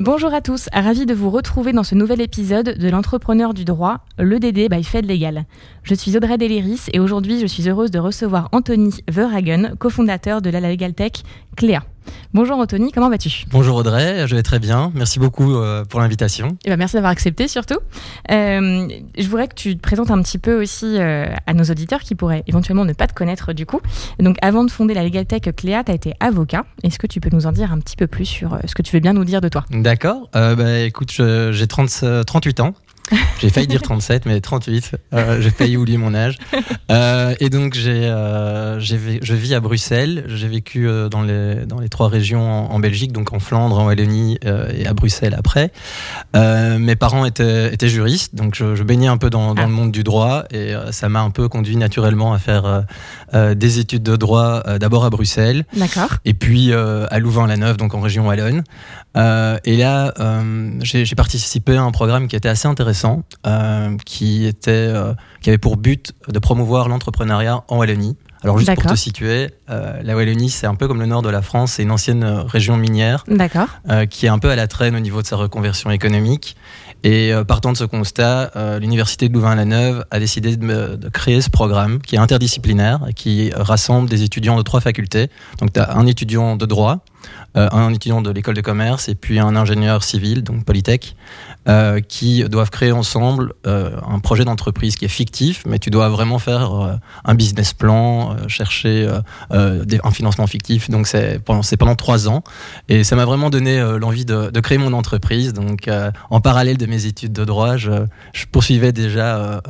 [0.00, 3.98] Bonjour à tous, ravi de vous retrouver dans ce nouvel épisode de l'entrepreneur du droit,
[4.18, 5.44] l'EDD by Fed Legal.
[5.82, 10.48] Je suis Audrey Deliris et aujourd'hui je suis heureuse de recevoir Anthony Verhagen, cofondateur de
[10.48, 11.12] la Legal Tech
[11.54, 11.82] Cléa.
[12.32, 13.44] Bonjour Anthony, comment vas-tu?
[13.50, 14.92] Bonjour Audrey, je vais très bien.
[14.94, 16.48] Merci beaucoup euh, pour l'invitation.
[16.48, 17.78] Et eh ben merci d'avoir accepté surtout.
[18.30, 18.88] Euh,
[19.18, 22.14] je voudrais que tu te présentes un petit peu aussi euh, à nos auditeurs qui
[22.14, 23.80] pourraient éventuellement ne pas te connaître du coup.
[24.18, 26.64] Donc avant de fonder la Legal Tech Cléa, tu as été avocat.
[26.82, 28.94] Est-ce que tu peux nous en dire un petit peu plus sur ce que tu
[28.94, 29.64] veux bien nous dire de toi?
[29.70, 30.28] D'accord.
[30.32, 32.74] bah, écoute, j'ai 38 ans.
[33.40, 34.96] J'ai failli dire 37, mais 38.
[35.12, 36.38] Euh, j'ai failli oublier mon âge.
[36.90, 40.24] Euh, et donc, j'ai, euh, je vis à Bruxelles.
[40.26, 44.38] J'ai vécu dans, les, dans les trois régions en, Belgique, donc en Flandre, en Wallonie
[44.42, 45.70] et à Bruxelles après.
[46.34, 49.92] mes parents étaient, étaient juristes, donc je, je baignais un peu dans, dans, le monde
[49.92, 52.84] du droit et ça m'a un peu conduit naturellement à faire
[53.32, 55.64] des études de droit d'abord à Bruxelles.
[55.76, 56.10] D'accord.
[56.24, 58.64] Et puis à Louvain-la-Neuve, donc en région Wallonne.
[59.16, 60.14] Et là,
[60.82, 65.58] j'ai participé à un programme qui était assez intéressant euh, qui, était, euh, qui avait
[65.58, 68.16] pour but de promouvoir l'entrepreneuriat en Wallonie.
[68.42, 71.28] Alors juste pour te situer, euh, la Wallonie c'est un peu comme le nord de
[71.28, 73.24] la France, c'est une ancienne région minière
[74.08, 76.56] qui est un peu à la traîne au niveau de sa reconversion économique.
[77.02, 82.00] Et partant de ce constat, l'université de Louvain-la-Neuve a décidé de, de, créer ce programme
[82.00, 85.28] qui est interdisciplinaire et qui rassemble des étudiants de trois facultés.
[85.58, 87.04] Donc tu as un étudiant de droit,
[87.54, 91.16] un étudiant de l'école de commerce et puis un ingénieur civil, donc Polytech,
[91.68, 96.08] euh, qui doivent créer ensemble euh, un projet d'entreprise qui est fictif, mais tu dois
[96.08, 96.94] vraiment faire euh,
[97.26, 99.06] un business plan, chercher
[99.50, 100.88] un financement fictif.
[100.88, 102.42] Donc c'est pendant, pendant trois ans.
[102.88, 105.52] Et ça m'a vraiment donné l'envie de, créer mon entreprise.
[105.52, 105.90] Donc
[106.30, 108.06] en parallèle de mes études de droit, je
[108.50, 109.60] poursuivais déjà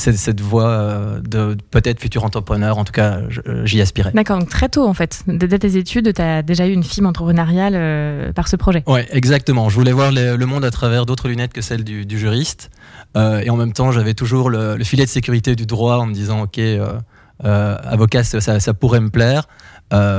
[0.00, 2.78] cette, cette, voie de peut-être futur entrepreneur.
[2.78, 3.20] En tout cas,
[3.64, 4.12] j'y aspirais.
[4.12, 5.22] D'accord, donc très tôt en fait.
[5.26, 8.82] Dès tes études, tu as déjà eu une fibre entrepreneuriale par ce projet.
[8.86, 9.68] Oui, exactement.
[9.68, 12.70] Je voulais voir le monde à travers d'autres lunettes que celles du, juriste.
[13.16, 16.14] Euh, et en même temps, j'avais toujours le, filet de sécurité du droit en me
[16.14, 16.98] disant, OK, euh,
[17.44, 19.48] euh, avocat, ça, pourrait me plaire.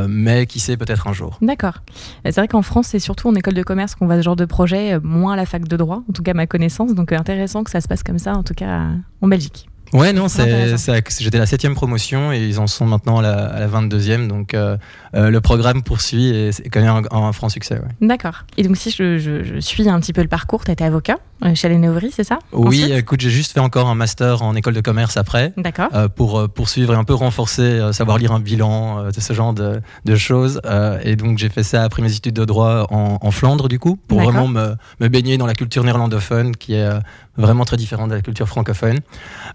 [0.07, 1.37] mais qui sait peut-être un jour.
[1.41, 1.79] D'accord.
[2.25, 4.45] C'est vrai qu'en France, c'est surtout en école de commerce qu'on voit ce genre de
[4.45, 6.93] projet, moins à la fac de droit, en tout cas ma connaissance.
[6.93, 8.87] Donc intéressant que ça se passe comme ça, en tout cas
[9.21, 9.70] en Belgique.
[9.93, 10.75] Ouais, non, c'est,
[11.19, 14.27] j'étais la septième promotion et ils en sont maintenant à la, à la 22e.
[14.27, 14.77] Donc euh,
[15.15, 17.75] euh, le programme poursuit et c'est quand même un, franc succès.
[17.75, 18.07] Ouais.
[18.07, 18.45] D'accord.
[18.57, 20.83] Et donc si je, je, je, suis un petit peu le parcours, tu as été
[20.83, 24.73] avocat euh, Lénéovry, c'est ça Oui, écoute, j'ai juste fait encore un master en école
[24.73, 25.53] de commerce après.
[25.57, 25.89] D'accord.
[25.93, 29.81] Euh, pour poursuivre et un peu renforcer, savoir lire un bilan, de ce genre de,
[30.05, 30.61] de choses.
[31.03, 33.97] et donc j'ai fait ça après mes études de droit en, en Flandre, du coup,
[34.07, 36.89] pour vraiment me, me, baigner dans la culture néerlandophone qui est
[37.37, 38.99] vraiment très différente de la culture francophone.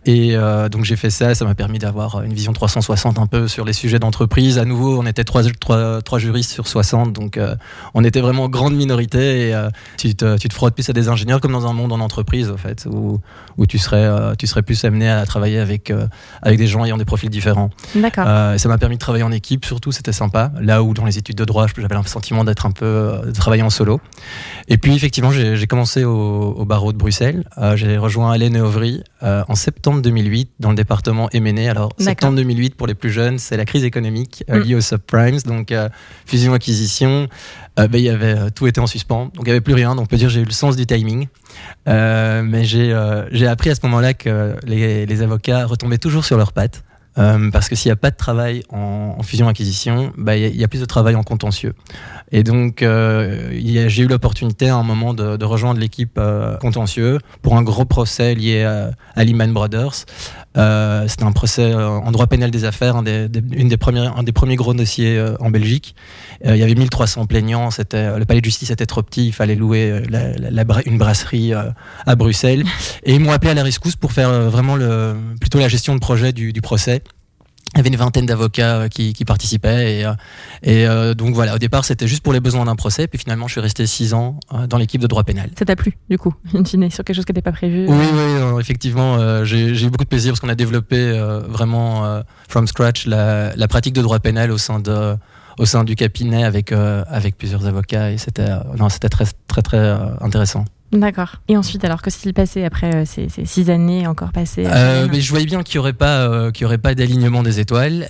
[0.05, 3.49] Et euh, donc j'ai fait ça, ça m'a permis d'avoir une vision 360 un peu
[3.49, 4.59] sur les sujets d'entreprise.
[4.59, 7.55] À nouveau, on était trois, trois, trois juristes sur 60, donc euh,
[7.95, 9.49] on était vraiment grande minorité.
[9.49, 9.69] Et euh,
[9.99, 12.51] tu, te, tu te frottes plus à des ingénieurs comme dans un monde en entreprise,
[12.51, 13.21] en fait, où,
[13.57, 15.93] où tu, serais, tu serais plus amené à travailler avec,
[16.43, 17.71] avec des gens ayant des profils différents.
[17.95, 18.27] D'accord.
[18.59, 20.53] ça m'a permis de travailler en équipe, surtout, c'était sympa.
[20.61, 23.63] Là où dans les études de droit, j'avais le sentiment d'être un peu, de travailler
[23.63, 24.01] en solo.
[24.69, 27.45] Et puis effectivement, j'ai commencé au, au, barreau de Bruxelles
[27.77, 31.71] j'ai rejoint Alain et euh, en septembre 2008 dans le département M&A.
[31.71, 34.63] Alors, septembre 2008 pour les plus jeunes, c'est la crise économique euh, mm.
[34.63, 35.89] liée aux subprimes, donc euh,
[36.27, 37.29] fusion-acquisition.
[37.77, 39.95] Ben, il y avait tout était en suspens, donc il n'y avait plus rien.
[39.95, 41.27] Donc, on peut dire j'ai eu le sens du timing.
[41.87, 46.83] Mais j'ai appris à ce moment-là que les, avocats retombaient toujours sur leurs pattes.
[47.19, 50.69] Euh, parce que s'il n'y a pas de travail en, fusion-acquisition, bah, il y, a
[50.69, 51.75] plus de travail en contentieux.
[52.31, 53.51] Et donc, euh,
[53.89, 58.35] j'ai eu l'opportunité à un moment de, rejoindre l'équipe euh, contentieux pour un gros procès
[58.35, 60.05] lié à Lehman Brothers.
[60.57, 64.23] Euh, C'était un procès en droit pénal des affaires, un des, une des premières, un
[64.23, 65.95] des premiers gros dossiers en Belgique.
[66.45, 69.55] il y avait 1300 plaignants, c'était, le palais de justice était trop petit, il fallait
[69.55, 72.65] louer la, la, une brasserie à Bruxelles.
[73.05, 76.01] Et ils m'ont appelé à la rescousse pour faire vraiment le, plutôt la gestion de
[76.01, 77.03] projet du, du procès.
[77.77, 80.13] Il y avait une vingtaine d'avocats euh, qui, qui, participaient et, euh,
[80.63, 83.49] et euh, donc voilà au départ c'était juste pour les besoins d'un procès puis finalement
[83.49, 85.51] je suis resté six ans dans l'équipe de droit pénal.
[85.59, 88.07] Ça t'a plu du coup in fine sur quelque chose qui n'était pas prévu Oui
[88.15, 91.13] oui effectivement j'ai eu beaucoup de plaisir parce qu'on a développé
[91.49, 95.15] vraiment from scratch la, la, pratique de droit pénal au sein de
[95.59, 98.49] au sein du cabinet avec avec plusieurs avocats et c'était
[98.79, 100.65] non c'était très très très intéressant.
[100.93, 101.37] D'accord.
[101.49, 104.65] Et ensuite, alors, que s'est-il passé après ces, six années encore passées
[105.11, 108.09] mais Je voyais bien qu'il n'y aurait pas, qu'il aurait pas d'alignement des étoiles.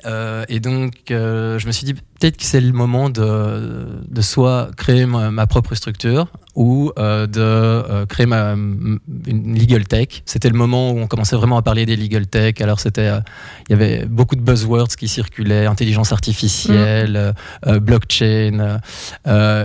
[0.48, 5.06] et donc, je me suis dit, peut-être que c'est le moment de, de soit créer
[5.06, 10.22] ma, propre structure ou euh, de euh, créer ma, une legal tech.
[10.24, 12.54] C'était le moment où on commençait vraiment à parler des legal tech.
[12.60, 13.20] Alors c'était, euh,
[13.68, 17.34] il y avait beaucoup de buzzwords qui circulaient, intelligence artificielle,
[17.66, 17.78] mm.
[17.78, 18.80] blockchain,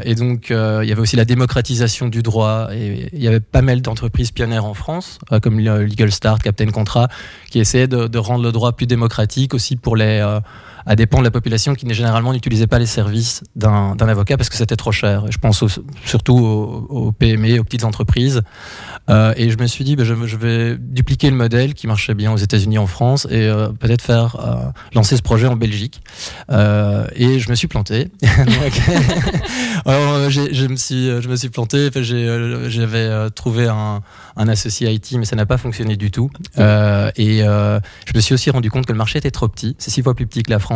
[0.04, 2.68] et donc il y avait aussi la démocratisation du droit.
[2.74, 7.08] Et il y avait pas mal d'entreprises pionnières en France, comme Legal Start, Captain Contrat,
[7.50, 10.22] qui essayaient de, de, rendre le droit plus démocratique aussi pour les
[10.86, 14.56] à dépend de la population qui généralement n'utilisait pas les services d'un avocat parce que
[14.56, 15.26] c'était trop cher.
[15.30, 15.64] Je pense
[16.06, 18.42] surtout aux, PME, aux petites entreprises.
[19.10, 22.32] Euh, et je me suis dit, ben, je, vais dupliquer le modèle qui marchait bien
[22.32, 26.02] aux États-Unis, en France, et euh, peut-être faire euh, lancer ce projet en Belgique.
[26.50, 28.10] et je me suis planté.
[29.86, 31.90] Alors, je me suis, je me suis planté.
[31.94, 34.02] J'avais trouvé un,
[34.38, 36.30] un, associé IT, mais ça n'a pas fonctionné du tout.
[36.58, 39.76] et je me suis aussi rendu compte que le marché était trop petit.
[39.80, 40.71] C'est six fois plus petit que la France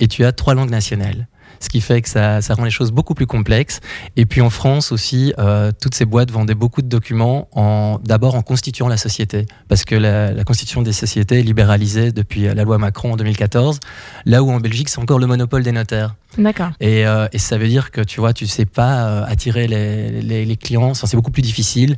[0.00, 1.26] et tu as trois langues nationales
[1.60, 3.80] ce qui fait que ça, rend les choses beaucoup plus complexes.
[4.16, 8.34] Et puis en France aussi, euh, toutes ces boîtes vendaient beaucoup de documents en, d'abord
[8.34, 12.78] en constituant la société, parce que la, constitution des sociétés est libéralisée depuis la loi
[12.78, 13.80] Macron en 2014,
[14.24, 16.14] là où en Belgique c'est encore le monopole des notaires.
[16.36, 16.70] D'accord.
[16.80, 20.94] Et, euh, ça veut dire que tu vois, tu sais pas euh, attirer les, clients,
[20.94, 21.96] c'est beaucoup plus difficile.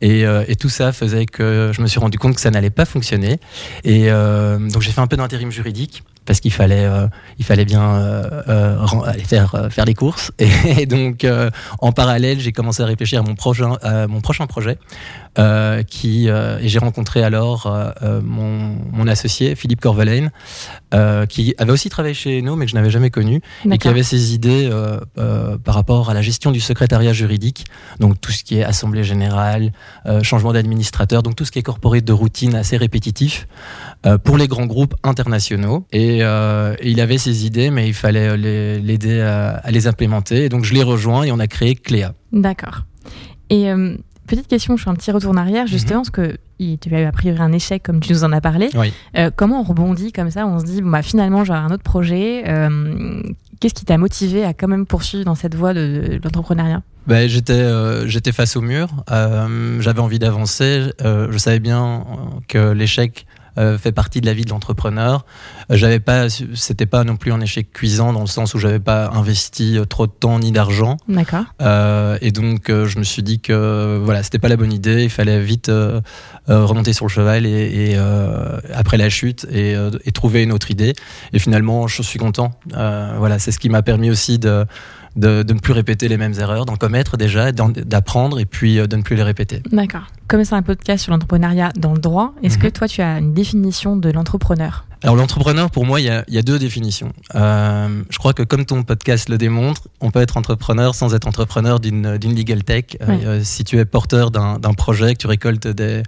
[0.00, 2.84] Et, et, tout ça faisait que je me suis rendu compte que ça n'allait pas
[2.84, 3.38] fonctionner.
[3.84, 7.06] Et donc j'ai fait un peu d'intérim juridique parce qu'il fallait, euh,
[7.38, 10.30] il fallait bien euh, euh, faire, faire les courses.
[10.38, 11.26] Et, donc,
[11.80, 13.76] en parallèle, j'ai commencé à réfléchir à mon prochain,
[14.08, 14.76] mon prochain projet.
[15.88, 20.30] Qui, et j'ai rencontré alors mon, mon, associé, Philippe Corvelaine,
[21.28, 23.40] qui avait aussi travaillé chez nous, mais que je n'avais jamais connu,
[23.70, 24.70] et qui avait ses idées
[25.64, 27.66] par rapport à la gestion du secrétariat juridique,
[28.00, 29.72] donc tout ce qui est assemblée générale,
[30.22, 33.46] changement d'administrateur, donc tout ce qui est corporé de routine assez répétitif
[34.24, 35.86] pour les grands groupes internationaux.
[35.92, 40.44] Et euh, il avait ses idées, mais il fallait l'aider à, les implémenter.
[40.44, 42.14] Et donc je l'ai rejoint et on a créé Cléa.
[42.32, 42.82] D'accord.
[43.50, 43.96] Et euh,
[44.28, 45.68] petite question, je fais un petit retour en arrière, mhm.
[45.68, 48.40] justement, parce que tu as eu a priori un échec, comme tu nous en as
[48.40, 48.70] parlé.
[49.16, 52.44] Euh, comment on rebondit comme ça On se dit, bah, finalement, j'ai un autre projet.
[53.60, 56.82] Qu'est-ce qui t'a motivé à quand même poursuivre dans cette voie de, l'entrepreneuriat?
[57.08, 57.66] Ben, j'étais
[58.06, 62.04] j'étais face au mur, j'avais envie d'avancer, je savais bien
[62.46, 63.27] que l'échec euh,
[63.78, 65.24] fait partie de la vie de l'entrepreneur.
[65.70, 68.78] Euh, j'avais pas, c'était pas non plus un échec cuisant dans le sens où j'avais
[68.78, 70.96] pas investi euh, trop de temps ni d'argent.
[71.08, 71.44] D'accord.
[72.20, 75.04] et donc je me suis dit que voilà, c'était pas la bonne idée.
[75.04, 75.70] Il fallait vite
[76.48, 77.96] remonter sur le cheval et,
[78.74, 79.74] après la chute et,
[80.04, 80.94] et, trouver une autre idée.
[81.32, 82.52] Et finalement, je suis content.
[82.72, 84.66] voilà, c'est ce qui m'a permis aussi de
[85.16, 88.96] de, ne plus répéter les mêmes erreurs, d'en commettre déjà, d'apprendre et puis euh, de
[88.96, 89.62] ne plus les répéter.
[89.72, 90.06] D'accord.
[90.26, 92.72] Comme c'est un podcast sur l'entrepreneuriat dans le droit, est-ce que mhm.
[92.72, 94.84] toi tu as une définition de l'entrepreneur?
[95.02, 97.12] Alors l'entrepreneur, pour moi, il y a, deux définitions.
[97.36, 101.28] Euh, je crois que comme ton podcast le démontre, on peut être entrepreneur sans être
[101.28, 102.84] entrepreneur d'une legal tech.
[103.00, 106.02] Euh, si tu es porteur d'un projet, que tu récoltes des,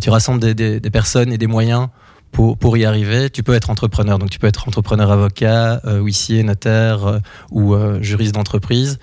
[0.00, 1.88] tu rassembles des, des, personnes et des moyens
[2.32, 4.18] pour, pour y arriver, tu peux être entrepreneur.
[4.18, 7.18] Donc tu peux être entrepreneur avocat, euh, huissier, notaire euh,
[7.50, 8.98] ou euh, juriste d'entreprise.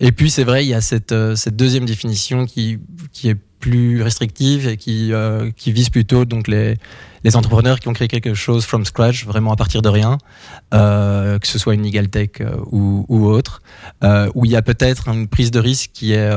[0.00, 2.78] Et puis c'est vrai, il y a cette, euh, cette deuxième définition qui,
[3.12, 5.10] qui est plus restrictive et qui,
[5.56, 6.76] qui vise plutôt donc les,
[7.24, 10.18] les entrepreneurs qui ont créé quelque chose from scratch, vraiment à partir de rien,
[10.70, 13.60] que ce soit une legal tech ou, ou autre,
[14.36, 16.30] où il y a peut-être une prise de risque qui est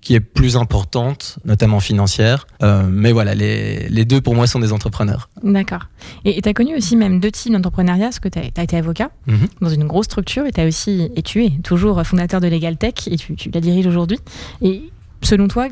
[0.00, 2.46] qui est plus importante, notamment financière.
[2.62, 5.28] Euh, mais voilà, les, les, deux pour moi sont des entrepreneurs.
[5.42, 5.86] D'accord.
[6.24, 9.10] Et tu as connu aussi même deux types d'entrepreneuriat, parce que tu as, été avocat
[9.26, 9.48] mhm.
[9.60, 12.94] dans une grosse structure et, as aussi, et tu es toujours fondateur de Legal Tech
[13.06, 14.18] et tu, tu la diriges aujourd'hui.
[14.62, 14.90] Et
[15.22, 15.68] selon toi,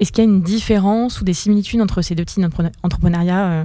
[0.00, 3.64] est-ce qu'il y a une différence ou des similitudes entre ces deux types d'entrepreneuriat euh,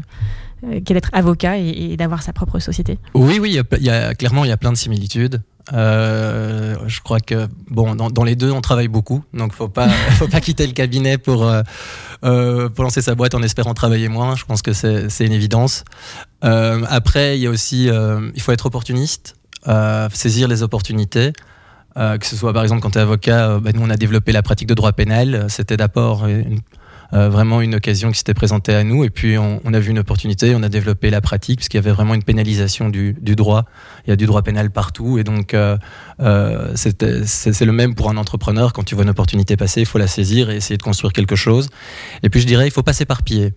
[0.65, 3.00] euh, qu'est d'être avocat et, d'avoir sa propre société?
[3.13, 5.41] Oui, oui, il y a, clairement, il y a plein de similitudes.
[5.74, 10.27] Euh, je crois que bon, dans, les deux, on travaille beaucoup, donc faut pas, faut
[10.27, 11.63] pas quitter le cabinet pour euh,
[12.24, 14.36] euh, pour lancer sa boîte en espérant travailler moins.
[14.36, 15.84] Je pense que c'est une évidence.
[16.41, 17.89] après, il y a aussi,
[18.36, 19.36] il faut être opportuniste,
[20.13, 21.34] saisir les opportunités.
[21.95, 24.43] que ce soit par exemple quand tu es avocat, bah, nous on a développé la
[24.43, 25.48] pratique de droit pénal.
[25.50, 26.62] C'était d'abord une
[27.13, 29.03] euh, vraiment une occasion qui s'était présentée à nous.
[29.03, 31.83] Et puis on, a vu une opportunité, on a développé la pratique, parce qu'il y
[31.83, 33.65] avait vraiment une pénalisation du, droit.
[34.05, 35.17] Il y a du droit pénal partout.
[35.17, 35.77] Et donc euh,
[36.19, 38.74] euh c'est le même pour un entrepreneur.
[38.74, 41.35] Quand tu vois une opportunité passer, il faut la saisir et essayer de construire quelque
[41.35, 41.69] chose.
[42.24, 43.53] Et puis je dirais, il faut pas s'éparpiller.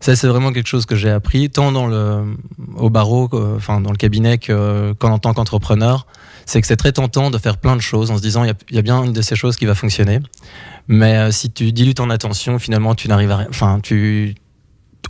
[0.00, 2.36] Ça, c'est vraiment quelque chose que j'ai appris, tant dans le,
[2.76, 6.06] au barreau, enfin, dans le cabinet qu'en tant qu'entrepreneur
[6.46, 8.78] c'est que c'est très tentant de faire plein de choses en se disant il y,
[8.78, 10.20] a bien une de ces choses qui va fonctionner.
[10.88, 13.46] Mais euh, si tu dilues ton attention, finalement, tu n'arrives à rien.
[13.50, 14.36] Enfin, tu,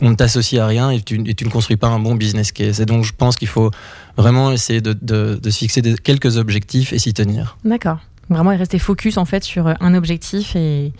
[0.01, 2.51] on ne t'associe à rien et tu, et tu, ne construis pas un bon business
[2.51, 2.81] case.
[2.81, 3.69] Et donc, je pense qu'il faut
[4.17, 7.57] vraiment essayer de, de, de se fixer quelques objectifs et s'y tenir.
[7.63, 7.99] D'accord.
[8.29, 10.91] Vraiment rester focus en fait sur un objectif et,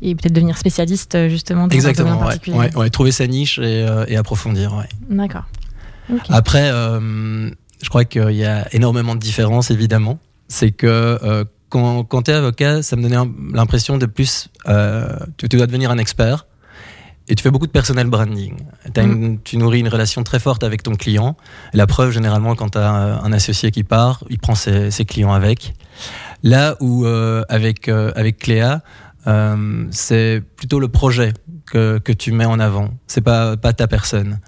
[0.00, 2.56] et peut-être devenir spécialiste justement dans Exactement, un particulier.
[2.56, 4.82] Ouais, ouais, trouver sa niche et, euh, et approfondir.
[5.10, 5.44] D'accord.
[6.10, 6.32] Okay.
[6.32, 7.50] Après, euh,
[7.82, 10.18] je crois qu'il y a énormément de différences évidemment.
[10.48, 15.18] C'est que euh, quand, quand tu es avocat, ça me donnait l'impression de plus, euh,
[15.36, 16.46] tu, tu, dois devenir un expert
[17.28, 18.56] et tu fais beaucoup de personnel branding.
[18.96, 21.36] Une, tu nourris une relation très forte avec ton client.
[21.72, 25.32] La preuve, généralement, quand tu as un associé qui part, il prend ses, ses clients
[25.32, 25.74] avec.
[26.42, 28.82] Là où, euh, avec, euh, avec Cléa,
[29.28, 31.32] euh, c'est plutôt le projet
[31.66, 32.90] que, que, tu mets en avant.
[33.06, 34.40] C'est pas pas ta personne.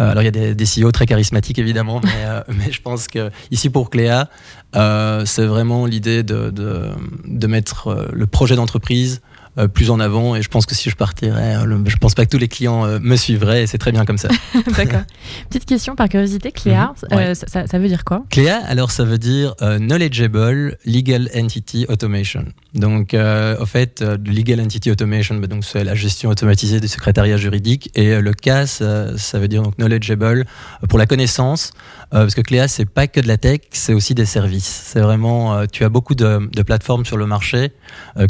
[0.00, 2.80] Euh, alors il y a des, des CEO très charismatiques évidemment, mais, euh, mais je
[2.80, 4.28] pense que ici pour Cléa,
[4.76, 6.90] euh, c'est vraiment l'idée de, de,
[7.24, 10.36] de, mettre le projet d'entreprise euh, plus en avant.
[10.36, 12.84] Et je pense que si je partirais, euh, je pense pas que tous les clients
[12.84, 13.64] euh, me suivraient.
[13.64, 14.28] Et c'est très bien comme ça.
[14.76, 15.02] D'accord.
[15.48, 17.34] Petite question par curiosité, Cléa, ouais.
[17.34, 18.24] ça, ça, veut dire quoi?
[18.30, 22.44] Cléa, alors ça veut dire Knowledgeable Legal Entity Automation.
[22.74, 27.90] Donc, au fait, Legal Entity Automation, bah, donc c'est la gestion automatisée du secrétariat juridique.
[27.94, 28.82] Et le CAS,
[29.16, 30.44] ça veut dire donc Knowledgeable
[30.88, 31.72] pour la connaissance.
[32.10, 34.82] Parce que Cléa, c'est pas que de la tech, c'est aussi des services.
[34.86, 37.72] C'est vraiment, tu as beaucoup de, de, plateformes sur le marché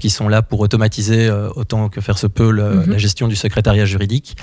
[0.00, 2.90] qui sont là pour automatiser euh, autant que faire se peut le, mm -hmm.
[2.90, 4.36] la gestion du secrétariat juridique.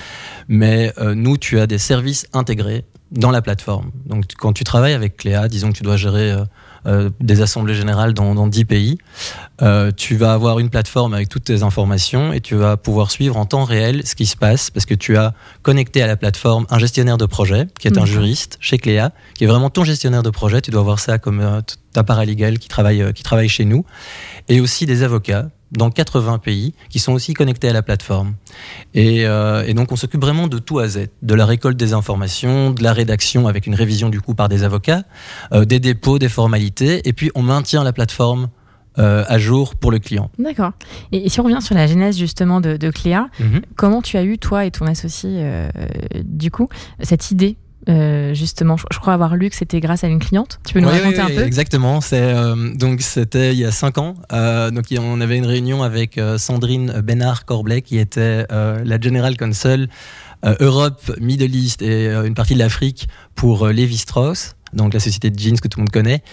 [0.47, 3.91] Mais euh, nous, tu as des services intégrés dans la plateforme.
[4.05, 6.43] Donc quand tu travailles avec Cléa, disons que tu dois gérer euh,
[6.87, 8.97] euh, des assemblées générales dans, dans 10 pays,
[9.61, 13.37] euh, tu vas avoir une plateforme avec toutes tes informations et tu vas pouvoir suivre
[13.37, 16.65] en temps réel ce qui se passe parce que tu as connecté à la plateforme
[16.69, 18.01] un gestionnaire de projet qui est mmh.
[18.01, 20.61] un juriste chez Cléa, qui est vraiment ton gestionnaire de projet.
[20.61, 21.61] Tu dois voir ça comme euh,
[21.93, 23.85] ta paralégale qui travaille, qui travaille chez nous.
[24.49, 28.35] Et aussi des avocats dans 80 pays qui sont aussi connectés à la plateforme.
[28.93, 31.93] Et, euh, et donc on s'occupe vraiment de tout à Z, de la récolte des
[31.93, 35.03] informations, de la rédaction avec une révision du coup par des avocats,
[35.53, 38.49] euh, des dépôts, des formalités, et puis on maintient la plateforme
[38.97, 40.29] euh, à jour pour le client.
[40.39, 40.71] D'accord.
[41.11, 43.61] Et, et, si on revient sur la genèse justement de, de Cléa, mm -hmm.
[43.75, 45.69] comment tu as eu, toi et ton associé, euh,
[46.23, 46.69] du coup,
[47.01, 50.59] cette idée euh, justement, je, je, crois avoir lu que c'était grâce à une cliente.
[50.65, 51.43] Tu peux nous raconter un peu?
[51.43, 52.01] Exactement.
[52.01, 52.33] C'est
[52.83, 54.13] donc c'était il y a cinq ans.
[54.75, 58.47] Donc on avait une réunion avec Sandrine Bénard Corblet qui était
[58.91, 59.87] la General Counsel
[60.59, 65.39] Europe, Middle East et une partie de l'Afrique pour Levi Strauss donc la société de
[65.39, 66.23] jeans que tout le monde connaît.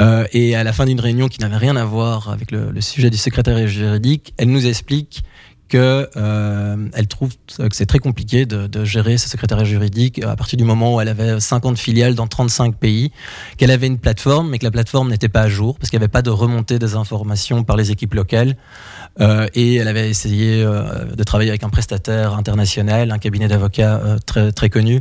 [0.00, 3.10] Euh, et à la fin d'une réunion qui n'avait rien à voir avec le, sujet
[3.10, 5.22] du secrétariat juridique, elle nous explique
[5.68, 10.34] que euh, elle trouve que c'est très compliqué de, de, gérer ce secrétariat juridique à
[10.34, 13.12] partir du moment où elle avait 50 filiales dans 35 pays,
[13.58, 16.04] qu'elle avait une plateforme, mais que la plateforme n'était pas à jour parce qu'il n'y
[16.04, 18.56] avait pas de remontée des informations par les équipes locales.
[19.20, 24.00] Euh, et elle avait essayé euh, de travailler avec un prestataire international, un cabinet d'avocats
[24.04, 25.00] euh, très très connu,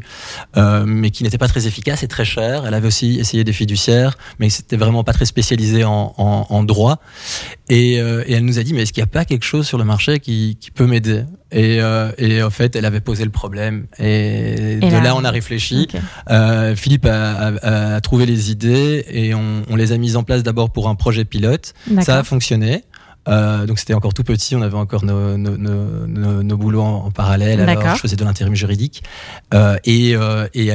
[0.55, 2.65] mais qui n'était pas très efficace et très cher.
[2.65, 6.63] Elle avait aussi essayé des fiduciaires, mais c'était vraiment pas très spécialisé en, en, en
[6.63, 6.99] droit.
[7.69, 9.77] Et, et, elle nous a dit mais est-ce qu'il n'y a pas quelque chose sur
[9.77, 11.23] le marché qui, qui peut m'aider?
[11.51, 13.87] Et, euh, et, en fait, elle avait posé le problème.
[13.99, 15.87] Et, et de là, là, on a réfléchi.
[15.89, 15.99] Okay.
[16.29, 20.23] Euh, Philippe a, a, a, trouvé les idées et on, on les a mises en
[20.23, 21.73] place d'abord pour un projet pilote.
[22.01, 22.83] Ça a fonctionné.
[23.27, 27.05] Euh, donc c'était encore tout petit, on avait encore nos, nos, nos, nos boulots en,
[27.05, 27.59] en, parallèle.
[27.61, 29.03] Alors je faisais de l'intérim juridique.
[29.53, 30.69] Euh, et, euh, et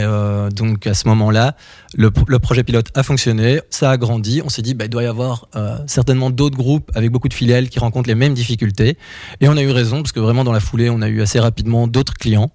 [0.54, 1.56] donc à ce moment-là,
[1.94, 4.42] le, le, projet pilote a fonctionné, ça a grandi.
[4.44, 5.48] On s'est dit, bah, il doit y avoir
[5.86, 8.96] certainement d'autres groupes avec beaucoup de filiales qui rencontrent les mêmes difficultés.
[9.40, 11.40] Et on a eu raison parce que vraiment dans la foulée, on a eu assez
[11.40, 12.50] rapidement d'autres clients.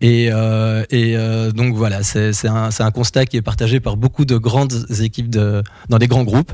[0.00, 4.24] Et, euh, et euh, donc voilà, c'est un, un, constat qui est partagé par beaucoup
[4.24, 6.52] de grandes équipes de, dans des grands groupes.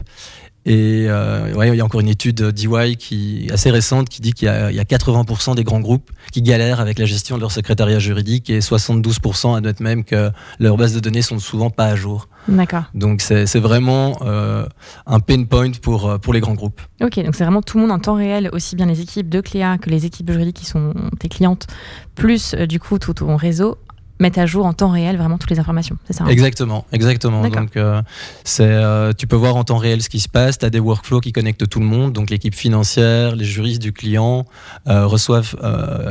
[0.67, 4.33] Et euh, ouais, il y a encore une étude d'EY qui assez récente qui dit
[4.35, 7.50] qu'il y, y, a 80% des grands groupes qui galèrent avec la gestion de leur
[7.50, 11.97] secrétariat juridique et 72% admettent même que leurs bases de données sont souvent pas à
[11.97, 12.29] jour.
[12.49, 12.85] D'accord.
[12.95, 14.67] Donc c'est vraiment euh,
[15.07, 16.81] un pain point pour, pour les grands groupes.
[17.02, 19.40] Ok, donc c'est vraiment tout le monde en temps réel, aussi bien les équipes de
[19.40, 21.67] Cléa que les équipes juridiques qui sont tes clientes,
[22.14, 23.79] plus euh, du coup tout ton réseau
[24.21, 25.97] mettre à jour en temps réel vraiment toutes les informations.
[26.07, 27.49] C'est ça hein Exactement, exactement.
[27.49, 28.03] Donc, euh,
[28.45, 30.59] c'est, euh, tu peux voir en temps réel ce qui se passe.
[30.59, 32.12] Tu as des workflows qui connectent tout le monde.
[32.12, 34.45] Donc, l'équipe financière, les juristes du client
[34.87, 35.57] euh, reçoivent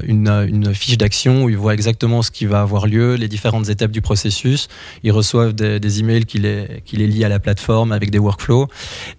[0.04, 3.70] une, une, fiche d'action où ils voient exactement ce qui va avoir lieu, les différentes
[3.70, 4.68] étapes du processus.
[5.04, 8.20] Ils reçoivent des, des emails qui les, qui les lient à la plateforme avec des
[8.20, 8.68] workflows.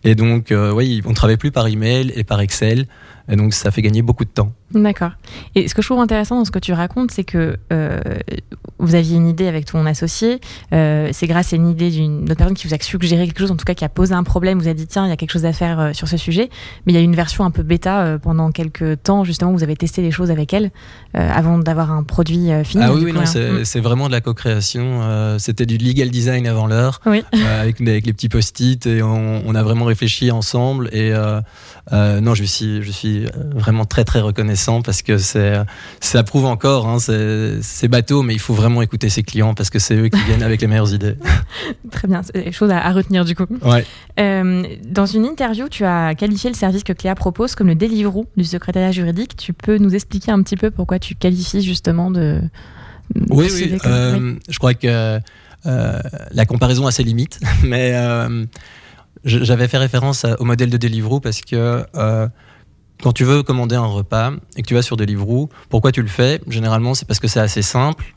[0.05, 2.87] Et donc, oui, on ne travaille plus par email et par Excel
[3.31, 4.53] Et donc, ça fait gagner beaucoup de temps.
[4.73, 5.13] D'accord.
[5.55, 8.01] Et ce que je trouve intéressant dans ce que tu racontes, c'est que euh,
[8.79, 10.41] vous aviez une idée avec ton associé.
[10.73, 13.51] Euh, c'est grâce à une idée d'une autre personne qui vous a suggéré quelque chose,
[13.51, 15.17] en tout cas qui a posé un problème, vous a dit tiens, il y a
[15.17, 16.51] quelque chose à faire euh, sur ce sujet.
[16.87, 19.77] Mais il y a une version un peu bêta pendant quelques temps, justement, vous avez
[19.77, 20.71] testé les choses avec elle
[21.13, 22.85] avant d'avoir un produit fini.
[22.85, 23.65] Ah oui, oui non, c'est Mm.
[23.65, 25.37] c'est vraiment de la co-création.
[25.39, 27.01] C'était du legal design avant l'heure.
[27.07, 27.23] Oui.
[27.61, 31.13] avec, avec les petits post-it et on, on a vraiment réfléchi ensemble et
[31.93, 35.55] euh, euh, non je suis je suis vraiment très très reconnaissant parce que c'est
[36.01, 39.79] ça prouve encore hein, c'est bateau mais il faut vraiment écouter ses clients parce que
[39.79, 41.17] c'est eux qui viennent avec les meilleures idées
[41.91, 43.47] Très bien, c'est des choses à, à retenir du coup.
[43.63, 43.85] ouais
[44.19, 48.27] Euh, dans une interview, tu as qualifié le service que Cléa propose comme le Deliveroo
[48.37, 49.37] du secrétariat juridique.
[49.37, 52.41] Tu peux nous expliquer un petit peu pourquoi tu qualifies justement de.
[53.15, 55.21] de oui oui euh, je crois que
[55.67, 56.01] euh,
[56.33, 58.45] la comparaison a ses limites mais euh,
[59.25, 62.29] j'avais fait référence au modèle de Deliveroo parce que euh,
[63.03, 66.09] quand tu veux commander un repas et que tu vas sur Deliveroo, pourquoi tu le
[66.09, 66.41] fais?
[66.49, 68.15] Généralement, c'est parce que c'est assez simple.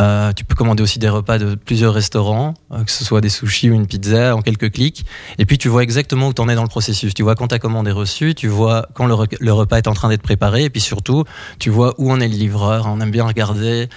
[0.00, 3.28] Euh, tu peux commander aussi des repas de plusieurs restaurants, euh, que ce soit des
[3.28, 5.06] sushis ou une pizza, en quelques clics.
[5.38, 7.14] Et puis tu vois exactement où tu en es dans le processus.
[7.14, 9.86] Tu vois quand ta commande est reçue, tu vois quand le, re- le repas est
[9.86, 11.22] en train d'être préparé, et puis surtout,
[11.60, 12.86] tu vois où en est le livreur.
[12.88, 13.88] On aime bien regarder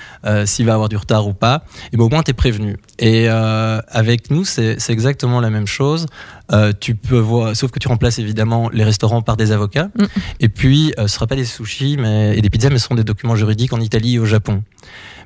[0.45, 1.63] s'il va avoir du retard ou pas.
[1.91, 2.77] Et ben, au moins, tu es prévenu.
[2.99, 6.05] Et avec nous, c'est exactement la même chose.
[6.53, 9.89] Euh, tu peux voir, sauf que tu remplaces évidemment les restaurants par des avocats.
[9.95, 10.03] Mm.
[10.39, 12.95] Et puis, euh, ce sera pas des sushis mais, et des pizzas, mais ce seront
[12.95, 14.63] des documents juridiques en Italie et au Japon.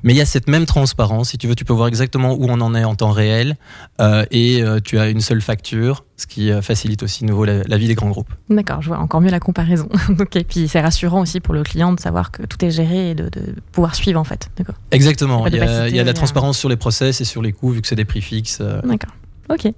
[0.02, 1.30] Mais il y a cette même transparence.
[1.30, 3.56] Si tu veux, tu peux voir exactement où on en est en temps réel.
[4.00, 7.44] euh, et euh, tu as une seule facture, ce qui euh, facilite aussi de nouveau
[7.44, 8.32] la, la vie des grands groupes.
[8.50, 9.88] D'accord, je vois encore mieux la comparaison.
[10.18, 13.10] ok, et puis c'est rassurant aussi pour le client de savoir que tout est géré
[13.10, 14.50] et de, de pouvoir suivre en fait.
[14.58, 14.74] D'accord.
[14.90, 15.46] Exactement.
[15.46, 17.52] Il y a il y a de la transparence sur les process et sur les
[17.52, 18.58] coûts, vu que c'est des prix fixes.
[18.60, 18.80] euh.
[18.82, 19.12] D'accord.
[19.52, 19.70] Ok.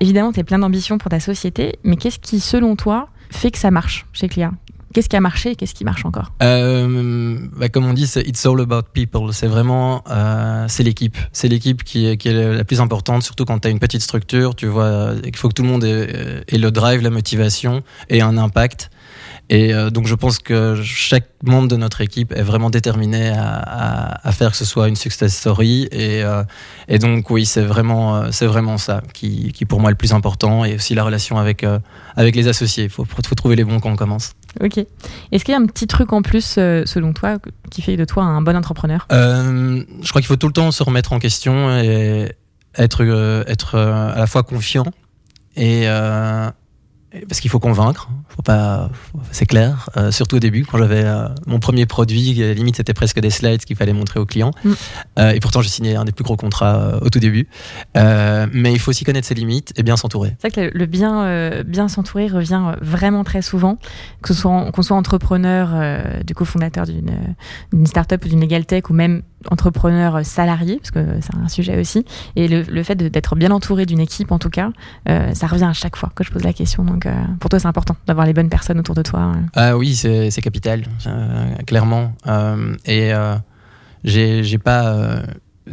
[0.00, 3.58] Évidemment, tu es plein d'ambition pour ta société, mais qu'est-ce qui, selon toi, fait que
[3.58, 4.52] ça marche chez Cléa?
[4.94, 6.32] Qu'est-ce qui a marché et qu'est-ce qui marche encore?
[6.42, 9.32] Euh, bah, comme on dit, it's all about people.
[9.32, 11.18] C'est vraiment, euh, l'équipe.
[11.32, 14.54] C'est l'équipe qui est, la plus importante, surtout quand tu as une petite structure.
[14.54, 18.38] Tu vois qu'il faut que tout le monde ait le drive, la motivation et un
[18.38, 18.90] impact.
[19.48, 23.54] Et euh, donc, je pense que chaque membre de notre équipe est vraiment déterminé à,
[23.54, 25.86] à, à faire que ce soit une success story.
[25.92, 26.42] Et, euh,
[26.88, 29.96] et donc, oui, c'est vraiment, euh, c'est vraiment ça qui, qui, pour moi, est le
[29.96, 30.64] plus important.
[30.64, 31.78] Et aussi la relation avec, euh,
[32.16, 32.84] avec les associés.
[32.84, 34.32] Il faut, faut trouver les bons quand on commence.
[34.60, 34.78] Ok.
[35.30, 37.36] Est-ce qu'il y a un petit truc en plus, selon toi,
[37.70, 39.06] qui fait de toi un bon entrepreneur?
[39.10, 42.32] Je crois qu'il faut tout le temps se remettre en question et
[42.76, 44.86] être, être à la fois confiant
[45.56, 45.86] et-
[47.28, 48.08] parce qu'il faut convaincre.
[48.28, 48.90] Faut pas,
[49.30, 49.88] c'est clair.
[49.96, 53.30] Euh, surtout au début, quand j'avais euh, mon premier produit, euh, limite c'était presque des
[53.30, 54.50] slides qu'il fallait montrer aux clients.
[54.64, 54.72] Mm.
[55.18, 57.48] Euh, et pourtant, j'ai signé un des plus gros contrats au tout début.
[57.94, 60.36] Mais il faut aussi connaître ses limites et bien s'entourer.
[60.40, 63.78] C'est vrai que le bien, bien s'entourer revient vraiment très souvent,
[64.22, 68.92] que ce soit qu'on soit entrepreneur, du cofondateur d'une start-up ou d'une legal tech, ou
[68.92, 72.04] même entrepreneur salarié, parce que c'est un sujet aussi.
[72.34, 74.70] Et le, le fait d'être bien entouré d'une équipe, en tout cas,
[75.06, 76.84] ça revient à chaque fois que je pose la question.
[76.84, 79.32] Donc, euh, pour toi, c'est important d'avoir les bonnes personnes autour de toi.
[79.34, 79.40] euh.
[79.54, 82.12] Ah oui, c'est capital, euh, clairement.
[82.26, 83.36] Euh, et euh,
[84.04, 84.88] j'ai pas.
[84.88, 85.22] euh,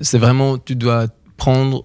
[0.01, 1.83] c'est vraiment, tu dois prendre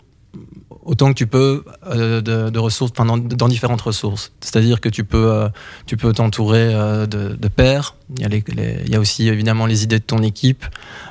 [0.89, 4.33] autant que tu peux euh, de, ressources, enfin, dans, différentes ressources.
[4.41, 5.49] C'est-à-dire que tu peux, euh,
[5.87, 7.97] tu peux t'entourer euh, de, pairs.
[8.17, 10.65] Il y, a aussi évidemment les idées de ton équipe,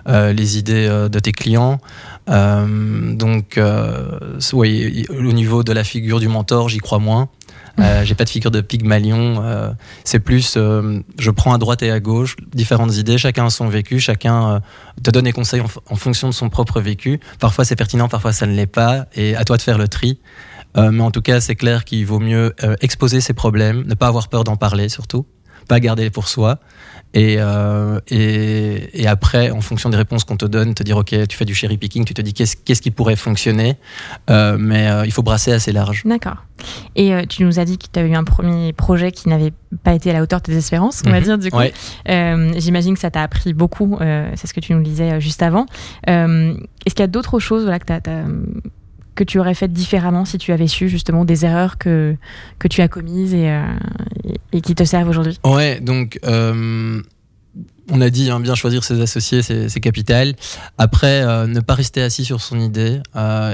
[0.08, 1.80] euh, les idées euh, de tes clients.
[2.30, 4.20] Euh, donc, euh,
[4.54, 7.30] oui, au niveau de la figure du mentor, j'y crois moins.
[7.80, 9.44] Euh, j'ai pas de figure de Pygmalion.
[9.44, 9.72] Euh,
[10.04, 13.18] c'est plus, euh, je prends à droite et à gauche différentes idées.
[13.18, 14.00] Chacun a son vécu.
[14.00, 14.60] Chacun euh,
[15.04, 17.20] te donne des conseils en, en fonction de son propre vécu.
[17.40, 19.06] Parfois c'est pertinent, parfois ça ne l'est pas.
[19.16, 20.20] Et à toi de faire le tri.
[20.76, 24.08] Euh, mais en tout cas, c'est clair qu'il vaut mieux exposer ses problèmes, ne pas
[24.08, 25.26] avoir peur d'en parler surtout,
[25.68, 26.60] pas garder pour soi.
[27.14, 31.16] Et, euh, et, et après, en fonction des réponses qu'on te donne, te dire ok,
[31.28, 33.78] tu fais du cherry picking, tu te dis qu'est-ce qu'est-ce qui pourrait fonctionner,
[34.30, 36.04] Euh, mais euh, il faut brasser assez large.
[36.06, 36.44] D'accord.
[36.98, 39.54] Et tu nous as dit que tu as eu un premier projet qui n'avait
[39.84, 41.24] pas été à la hauteur de tes espérances, on va Mhm.
[41.24, 41.58] dire, du coup.
[41.58, 41.74] Ouais.
[42.58, 43.98] J'imagine que ça t'a appris beaucoup,
[44.36, 45.66] c'est ce que tu nous disais juste avant.
[46.08, 48.26] Est-ce qu'il y a d'autres choses voilà, que, t'as- t'as-
[49.18, 52.16] que tu aurais faites différemment si tu avais su justement des erreurs que,
[52.60, 53.64] que tu as commises et, euh,
[54.54, 55.38] et, qui te servent aujourd'hui?
[55.44, 57.02] Ouais, donc euh,
[57.90, 60.36] on a dit hein, bien choisir ses associés, c'est capital.
[60.78, 63.02] Après, euh, ne pas rester assis sur son idée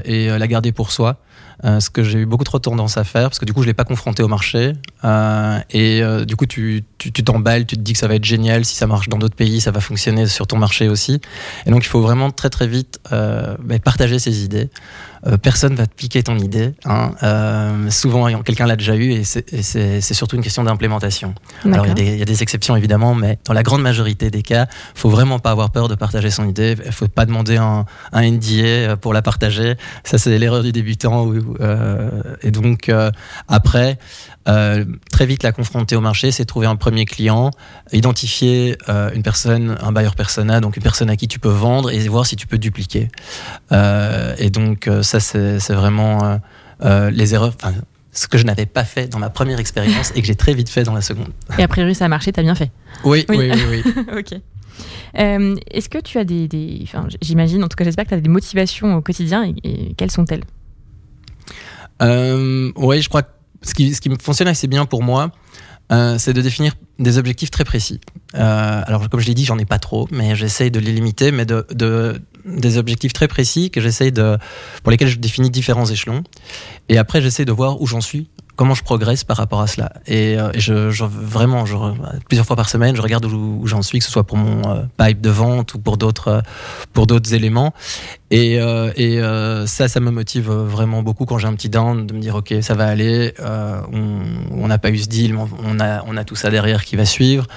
[0.05, 1.17] et la garder pour soi.
[1.63, 3.73] Ce que j'ai eu beaucoup trop tendance à faire, parce que du coup, je l'ai
[3.73, 4.73] pas confronté au marché.
[5.03, 8.23] Euh, et euh, du coup, tu t'emballes, tu, tu, te dis que ça va être
[8.23, 8.65] génial.
[8.65, 11.19] Si ça marche dans d'autres pays, ça va fonctionner sur ton marché aussi.
[11.65, 14.69] Et donc, il faut vraiment très très vite bah, partager ses idées.
[15.41, 16.73] personne va te piquer ton idée.
[16.85, 17.11] Hein.
[17.89, 21.33] souvent, quelqu'un l'a déjà eu, et c'est surtout une question d'implémentation.
[21.65, 24.67] Alors, il y, y, a des exceptions évidemment, mais dans la grande majorité des cas,
[24.95, 26.75] faut vraiment pas avoir peur de partager son idée.
[26.85, 29.75] Il faut pas demander un, un NDA pour la partager.
[30.03, 31.31] Ça, c'est l'erreur du débutant.
[31.59, 32.09] Euh,
[32.41, 33.11] et donc, euh,
[33.47, 33.97] après,
[34.47, 37.51] euh, très vite la confronter au marché, c'est trouver un premier client,
[37.91, 41.99] identifier une personne, un buyer persona, donc une personne à qui tu peux vendre et
[42.07, 43.09] voir si tu peux dupliquer.
[43.71, 46.39] et donc, ça, c'est vraiment
[46.81, 47.53] les erreurs
[48.15, 50.69] ce que je n'avais pas fait dans ma première expérience et que j'ai très vite
[50.69, 51.29] fait dans la seconde.
[51.57, 52.69] Et a priori, ça a marché, t'as bien fait.
[53.03, 53.83] Oui, oui, oui.
[53.85, 54.39] oui, ok.
[55.15, 56.47] Est-ce que tu as des.
[56.47, 56.85] des
[57.21, 60.43] J'imagine, en tout cas, j'espère que tu as des motivations au quotidien et quelles sont-elles?
[62.01, 63.29] Euh, Oui, je crois que
[63.63, 65.31] ce qui, fonctionne assez bien pour moi,
[65.91, 67.99] euh, c'est de définir des objectifs très précis.
[68.35, 71.31] Euh, alors, comme je l'ai dit, j'en ai pas trop, mais j'essaye de les limiter,
[71.31, 74.37] mais de, de des objectifs très précis que j'essaye de,
[74.83, 76.23] pour lesquels je définis différents échelons.
[76.89, 79.93] Et après, j'essaie de voir où j'en suis comment je progresse par rapport à cela.
[80.07, 81.65] Et, euh, je, vraiment,
[82.27, 84.83] plusieurs fois par semaine, je regarde où, j'en suis, que ce soit pour mon euh,
[84.97, 86.43] pipe de vente ou pour d'autres,
[86.97, 87.73] euh, éléments.
[88.31, 88.59] Et,
[89.65, 92.53] ça, ça me motive vraiment beaucoup quand j'ai un petit down de me dire, ok,
[92.61, 93.33] ça va aller,
[93.91, 97.05] on n'a pas eu ce deal, on a, on a tout ça derrière qui va
[97.05, 97.47] suivre.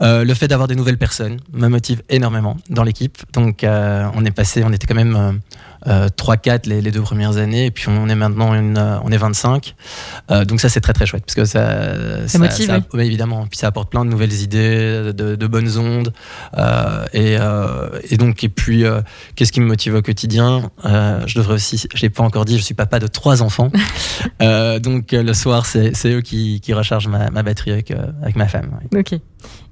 [0.00, 3.18] le fait d'avoir des nouvelles personnes me motive énormément dans l'équipe.
[3.32, 5.40] Donc, on est passé, on était quand même
[5.86, 9.10] 3-4 euh, les, les, deux premières années, et puis on est maintenant une, euh, on
[9.10, 9.74] est 25.
[10.30, 12.82] Euh, donc ça c'est très très chouette parce que ça, ça, motive.
[12.98, 16.12] évidemment, puis ça apporte plein de nouvelles idées, de, de bonnes ondes,
[17.12, 17.36] et,
[18.10, 18.84] et, donc et puis
[19.36, 20.70] qu'est-ce qui me motive au quotidien?
[20.84, 23.70] Je devrais aussi, je l'ai pas encore dit, je suis papa de trois enfants,
[24.80, 28.78] donc le soir c'est eux qui, qui rechargent ma, ma batterie avec, avec ma femme.
[28.94, 29.18] Ok.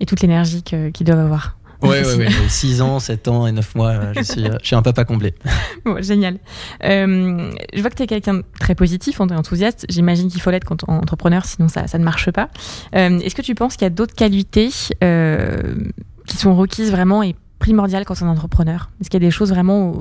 [0.01, 1.57] Et toute l'énergie qu'ils doivent avoir.
[1.83, 2.35] Oui, oui, oui.
[2.49, 5.05] 6 ans, 7 ans et 9 mois, euh, je suis, euh, je suis un papa
[5.05, 5.35] comblé.
[5.85, 6.39] Bon, génial.
[6.85, 9.87] Euh, je vois que tu es quelqu'un de très positif, enthousiaste.
[9.89, 12.49] J'imagine qu'il faut l'être quand on est entrepreneur, sinon ça, ça ne marche pas.
[12.93, 18.05] Est-ce que tu penses qu'il y a d'autres qualités qui sont requises vraiment et primordiales
[18.05, 18.91] quand on est entrepreneur?
[19.01, 20.01] Est-ce qu'il y a des choses vraiment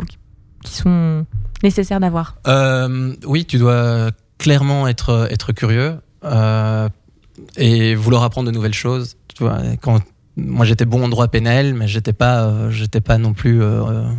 [0.63, 1.25] qui sont
[1.61, 2.37] nécessaires d'avoir?
[3.27, 5.97] Oui, tu dois clairement être, être curieux
[7.57, 9.17] et vouloir apprendre de nouvelles choses.
[9.35, 9.99] Tu vois, quand
[10.37, 13.83] moi j'étais bon en droit pénal, mais j'étais pas, euh, j'étais pas non plus euh,
[13.85, 14.09] euh,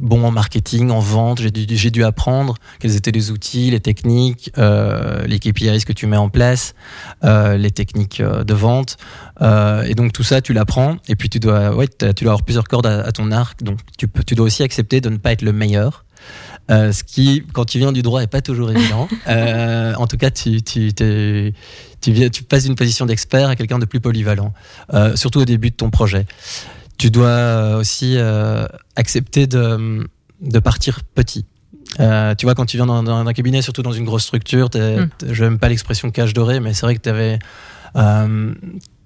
[0.00, 1.40] bon en marketing, en vente.
[1.40, 6.06] J'ai dû, j'ai dû apprendre quels étaient les outils, les techniques, les KPIs que tu
[6.06, 6.74] mets en place,
[7.22, 8.96] les techniques de vente.
[9.40, 10.96] et donc tout ça, tu l'apprends.
[11.08, 13.62] Et puis tu dois, ouais, tu dois avoir plusieurs cordes à, ton arc.
[13.62, 16.04] Donc tu peux, tu dois aussi accepter de ne pas être le meilleur.
[16.68, 19.08] Ce qui, quand tu viens du droit, est pas toujours évident.
[19.26, 23.84] en tout cas, tu, tu, tu, viens, tu passes d'une position d'expert à quelqu'un de
[23.84, 24.52] plus polyvalent,
[24.94, 26.26] euh, surtout au début de ton projet.
[26.98, 30.06] Tu dois euh, aussi euh, accepter de,
[30.40, 31.46] de partir petit.
[32.00, 34.68] Euh, tu vois, quand tu viens dans, dans, un cabinet, surtout dans une grosse structure,
[34.74, 35.08] mm.
[35.30, 37.38] je n'aime pas l'expression cage doré, mais c'est vrai que tu avais.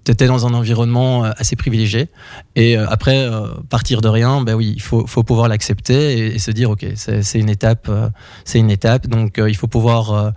[0.08, 2.08] Euh, étais dans un environnement assez privilégié.
[2.56, 3.28] Et après,
[3.68, 7.38] partir de rien, ben oui, il faut, faut pouvoir l'accepter et, se dire, OK, c'est
[7.38, 7.90] une étape,
[8.44, 9.06] c'est une étape.
[9.06, 10.32] Donc, il faut pouvoir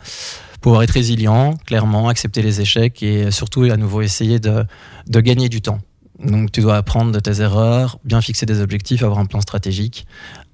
[0.62, 4.66] pouvoir être résilient, clairement, accepter les échecs et surtout à nouveau essayer de,
[5.08, 5.80] de gagner du temps.
[6.24, 10.08] Donc tu dois apprendre de tes erreurs, bien fixer des objectifs, avoir un plan stratégique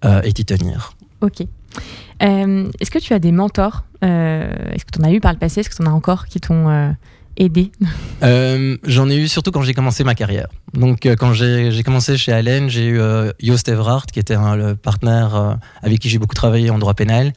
[0.04, 0.93] euh, et t'y tenir.
[1.21, 1.41] Ok.
[2.24, 5.32] Euh, est-ce que tu as des mentors euh, Est-ce que tu en as eu par
[5.32, 6.95] le passé Est-ce que tu en as encore qui t'ont
[8.23, 10.47] euh, J'en ai eu surtout quand j'ai commencé ma carrière.
[10.73, 14.75] Donc, euh, quand j'ai commencé chez Allen, j'ai eu euh, Joost Everhart, qui était le
[14.75, 17.34] partenaire euh, avec qui j'ai beaucoup travaillé en droit pénal,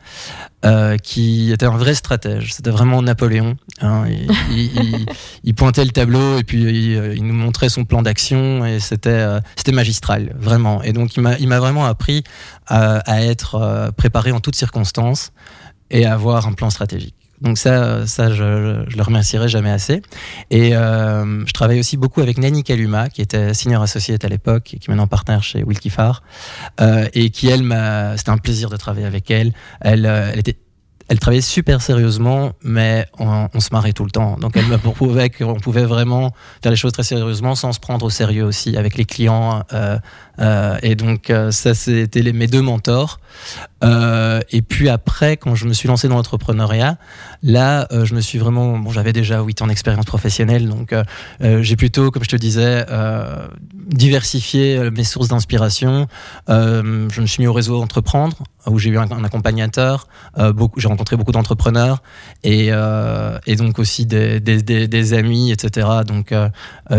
[1.02, 2.54] qui était un vrai stratège.
[2.54, 3.56] C'était vraiment Napoléon.
[3.80, 4.04] Hein.
[4.50, 5.06] Il,
[5.44, 9.72] il, pointait le tableau et puis il, nous montrait son plan d'action et c'était c'était
[9.72, 10.82] magistral, vraiment.
[10.82, 12.24] Et donc, il m'a vraiment appris
[12.66, 15.32] à, à être préparé en toutes circonstances
[15.90, 17.23] et à avoir un plan stratégique.
[17.40, 20.02] Donc ça, ça je, je le remercierai jamais assez.
[20.50, 24.74] Et euh, je travaille aussi beaucoup avec Nani Kaluma, qui était senior associate à l'époque
[24.74, 26.22] et qui est maintenant partenaire chez Wilkie Farr,
[26.80, 29.52] euh, et qui elle m'a, c'était un plaisir de travailler avec elle.
[29.80, 30.56] Elle, euh, elle était
[31.08, 34.38] elle travaillait super sérieusement, mais on, on, se marrait tout le temps.
[34.38, 38.06] Donc elle m'a prouvé qu'on pouvait vraiment faire les choses très sérieusement sans se prendre
[38.06, 39.98] au sérieux aussi avec les clients, euh,
[40.38, 43.20] et donc ça, c'était mes deux mentors.
[43.82, 46.98] et puis après, quand je me suis lancé dans l'entrepreneuriat,
[47.42, 50.94] là, je me suis vraiment, bon, j'avais déjà 8 ans d'expérience professionnelle, donc
[51.40, 52.84] j'ai plutôt, comme je te disais,
[53.88, 56.08] diversifié mes sources d'inspiration.
[56.48, 60.08] je me suis mis au réseau Entreprendre, où j'ai eu un, accompagnateur,
[60.54, 62.02] beaucoup, j'ai rencontré beaucoup d'entrepreneurs
[62.42, 62.70] et,
[63.56, 65.88] donc aussi des amis, etc.
[66.06, 66.34] Donc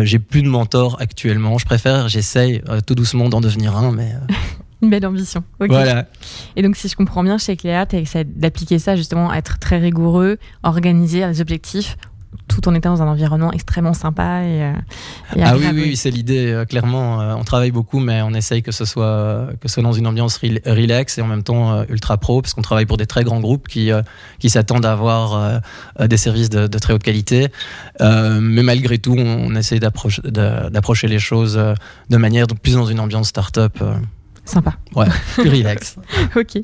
[0.02, 1.58] j'ai plus de mentors actuellement.
[1.58, 4.14] Je préfère, j'essaye tout doucement d'en devenir un, mais.
[4.82, 5.44] Une belle ambition.
[5.60, 6.06] Voilà.
[6.56, 9.80] Et donc, si je comprends bien, chez Cléa, tu as d'appliquer ça justement, être très
[9.80, 11.98] rigoureux, organiser des objectifs
[12.48, 14.74] tout en étant dans un environnement extrêmement sympa et, euh,
[15.42, 18.72] ah oui oui, c'est l'idée euh, clairement euh, on travaille beaucoup mais on essaye que
[18.72, 22.42] ce soit que ce soit dans une ambiance relax et en même temps ultra pro
[22.42, 23.92] parce qu'on travaille pour des très grands groupes qui
[24.40, 25.62] qui s'attendent à avoir
[26.00, 27.48] des services de, très haute qualité.
[28.00, 31.60] Mais malgré tout on, on essaie d'approcher les choses
[32.10, 33.78] de manière plus dans une ambiance start-up
[34.46, 34.76] Sympa.
[34.96, 35.98] Ouais, plus relax.
[36.36, 36.62] ok.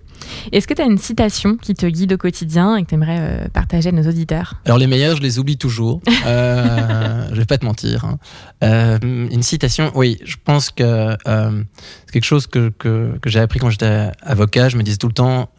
[0.52, 3.18] Est-ce que tu as une citation qui te guide au quotidien et que tu aimerais
[3.20, 4.62] euh, partager à nos auditeurs?
[4.66, 6.02] Alors, les meilleures, je les oublie toujours.
[6.24, 8.06] Euh, je vais pas te mentir.
[8.06, 8.20] Hein.
[8.64, 10.84] Euh, une citation, oui, je pense que
[11.28, 11.64] euh,
[12.06, 14.70] c'est quelque chose que, que, que j'ai appris quand j'étais avocat.
[14.70, 15.50] Je me disais tout le temps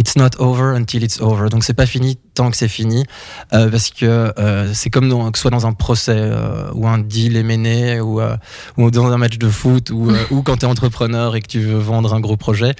[0.00, 1.50] It's not over until it's over.
[1.50, 3.04] Donc c'est pas fini tant que c'est fini,
[3.52, 6.96] euh, parce que euh, c'est comme dans, que soit dans un procès euh, ou un
[6.96, 8.34] deal est mené ou, euh,
[8.78, 11.60] dans un match de foot ou, euh, ou quand tu es entrepreneur et que tu
[11.60, 12.74] veux vendre un gros projet,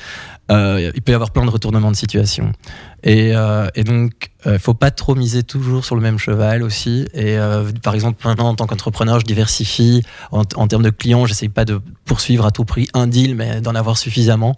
[0.51, 2.53] euh, il peut y avoir plein de retournements de situation.
[3.03, 6.63] Et, euh, et donc, il euh, faut pas trop miser toujours sur le même cheval
[6.63, 7.07] aussi.
[7.15, 10.03] Et euh, par exemple, maintenant, en tant qu'entrepreneur, je diversifie.
[10.33, 13.61] En, en termes de clients, j'essaye pas de poursuivre à tout prix un deal, mais
[13.61, 14.57] d'en avoir suffisamment.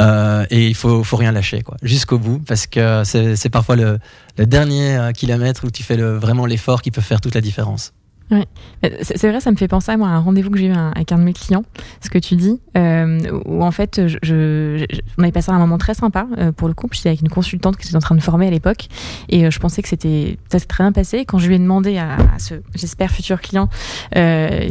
[0.00, 3.98] Euh, et il faut, faut rien lâcher, quoi, jusqu'au bout, parce que c'est parfois le,
[4.38, 7.92] le dernier kilomètre où tu fais le, vraiment l'effort qui peut faire toute la différence.
[8.30, 8.46] Ouais.
[9.02, 11.12] C'est vrai, ça me fait penser à moi à un rendez-vous que j'ai eu avec
[11.12, 11.64] un de mes clients,
[12.02, 14.86] ce que tu dis, euh, où en fait, je, je,
[15.18, 16.88] on avait passé un moment très sympa euh, pour le coup.
[16.90, 18.88] J'étais avec une consultante qui était en train de former à l'époque,
[19.28, 21.24] et euh, je pensais que c'était ça s'est très bien passé.
[21.24, 23.68] Quand je lui ai demandé à, ce, j'espère futur client,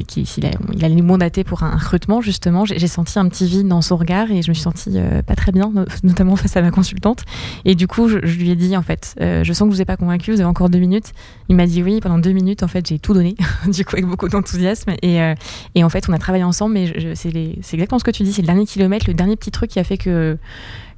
[0.08, 3.68] qui s'il il allait nous mandater pour un recrutement justement, j'ai senti un petit vide
[3.68, 5.72] dans son regard et je me suis sentie pas très bien,
[6.04, 7.24] notamment face à ma consultante.
[7.66, 9.88] Et du coup, je, je lui ai dit en fait, je sens que vous n'êtes
[9.88, 11.14] pas convaincu, vous avez encore deux minutes.
[11.50, 12.00] Il m'a dit oui.
[12.02, 13.36] Pendant deux minutes, en fait, j'ai tout donné.
[13.68, 14.94] du coup avec beaucoup d'enthousiasme.
[15.02, 15.36] Et, euh,
[15.76, 18.42] et, en fait, on a travaillé ensemble, mais c'est exactement ce que tu dis, c'est
[18.42, 20.38] le dernier kilomètre, le dernier petit truc qui a fait que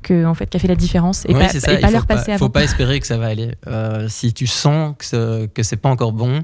[0.02, 1.74] que, en fait, qui a fait la différence et ouais, pas, ça.
[1.74, 2.50] et pas leur pas, passer faut avant.
[2.52, 3.56] pas espérer que ça va aller.
[3.66, 6.44] Euh, si tu sens que, que c'est pas encore bon,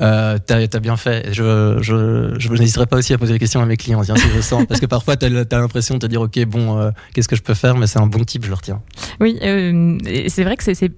[0.00, 1.32] euh, t'as as bien fait.
[1.32, 4.28] Je, je, je n'hésiterai pas aussi à poser des questions à mes clients, tiens, si
[4.28, 7.28] je sens, parce que parfois t'as as, l'impression de te dire, ok, bon, euh, qu'est-ce
[7.28, 8.82] que je peux faire, mais c'est un bon type, je le retiens.
[9.20, 10.90] Oui, euh, c'est vrai que c'est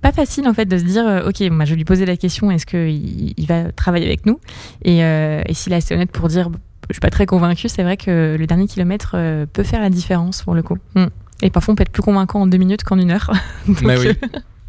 [0.00, 2.50] pas facile en fait de se dire, ok, moi je vais lui poser la question,
[2.50, 4.40] est-ce qu'il il va travailler avec nous?
[4.84, 6.48] Et, et s'il est assez honnête pour dire,
[6.88, 9.16] je suis pas très convaincu, c'est vrai que le dernier kilomètre
[9.52, 10.78] peut faire la différence pour le coup.
[10.94, 11.06] Mm.
[11.42, 13.30] Et parfois on peut être plus convaincant en deux minutes qu'en une heure.
[13.68, 14.08] Donc, Mais oui.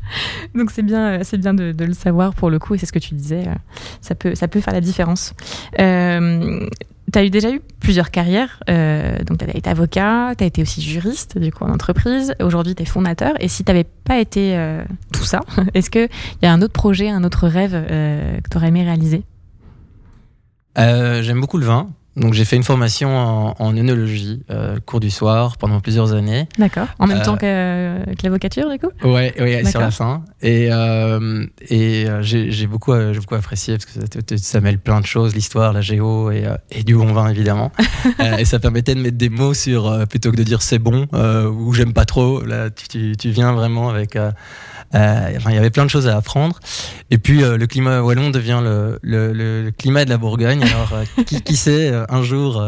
[0.55, 2.99] Donc c'est bien, c'est bien de, le savoir pour le coup, et c'est ce que
[2.99, 3.45] tu disais,
[4.01, 5.33] ça peut, ça peut faire la différence.
[5.79, 6.67] Euh,
[7.11, 10.47] tu as eu déjà eu plusieurs carrières, euh, donc tu as été avocat, tu as
[10.47, 13.85] été aussi juriste du coup en entreprise, aujourd'hui tu es fondateur, et si tu n'avais
[13.85, 15.39] pas été euh, tout ça,
[15.73, 16.09] est-ce qu'il
[16.41, 19.23] y a un autre projet, un autre rêve euh, que tu aurais aimé réaliser?
[20.77, 21.89] Euh, J'aime beaucoup le vin.
[22.17, 26.47] Donc j'ai fait une formation en, en œnologie, euh, cours du soir, pendant plusieurs années.
[26.57, 26.87] D'accord.
[26.97, 28.89] En même euh, temps que, que l'avocature, du coup?
[29.03, 30.23] Ouais, ouais sur la fin.
[30.41, 35.05] Et, euh, et j'ai beaucoup, j'ai beaucoup apprécié parce que ça, ça, mêle plein de
[35.05, 37.71] choses, l'histoire, la géo et, et, du bon vin évidemment.
[38.39, 41.73] et ça permettait de mettre des mots sur, plutôt que de dire c'est bon ou
[41.73, 42.43] j'aime pas trop.
[42.43, 44.17] Là, tu, tu, tu, viens vraiment avec...
[44.95, 46.59] Euh, enfin, il y avait plein de choses à apprendre.
[47.11, 50.63] Et puis euh, le climat wallon devient le, le, le, climat de la Bourgogne.
[50.63, 52.63] Alors euh, qui, qui, sait, un jour,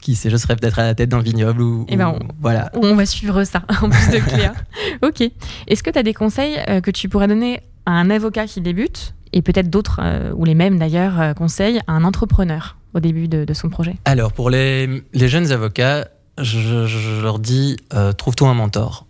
[0.00, 2.70] qui sait, je serais peut-être à la tête d'un vignoble ou, ben on, ou, voilà.
[2.74, 4.54] On va suivre ça en plus de Cléa.
[5.02, 5.22] ok.
[5.68, 9.14] Est-ce que tu as des conseils que tu pourrais donner à un avocat qui débute
[9.32, 10.00] et peut-être d'autres
[10.34, 13.96] ou les mêmes d'ailleurs conseils à un entrepreneur au début de, de son projet?
[14.04, 17.76] Alors pour les, les jeunes avocats, je, je leur dis
[18.16, 19.06] trouve-toi un mentor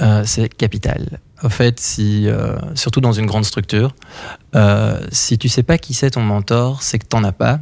[0.00, 1.20] euh, c'est capital.
[1.42, 3.94] Au fait, si, euh, surtout dans une grande structure,
[4.54, 7.60] euh, si tu sais pas qui c'est ton mentor, c'est que t'en as pas.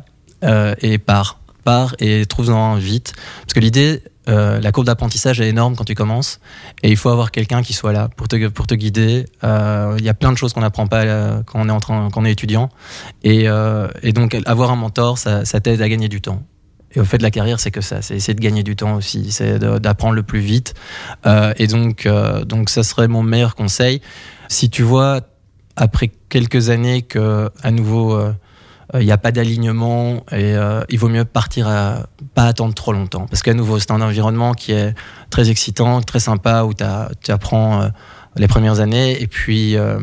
[0.80, 3.12] et pars, pars et trouve-en vite.
[3.40, 6.38] Parce que l'idée, la courbe d'apprentissage est énorme quand tu commences,
[6.84, 9.24] et il faut avoir quelqu'un qui soit là pour te, pour te guider.
[9.42, 12.20] Il y a plein de choses qu'on n'apprend pas quand on est, en train, quand
[12.20, 12.68] on est étudiant.
[13.24, 13.48] Et,
[14.12, 16.42] donc, avoir un mentor, ça t'aide à gagner du temps.
[16.98, 18.96] Et au fait de la carrière, c'est que ça, c'est essayer de gagner du temps
[18.96, 20.74] aussi, c'est d'apprendre le plus vite.
[21.26, 24.02] Euh, et donc, euh, donc, ça serait mon meilleur conseil.
[24.48, 25.20] Si tu vois
[25.76, 28.32] après quelques années que, à nouveau, euh,
[28.94, 30.56] il n'y a pas d'alignement et
[30.88, 33.26] il vaut mieux partir à pas attendre trop longtemps.
[33.26, 34.92] Parce qu'à nouveau, c'est un environnement qui est
[35.30, 37.90] très excitant, très sympa, où tu apprends
[38.38, 39.20] les premières années.
[39.20, 39.98] Et puis euh,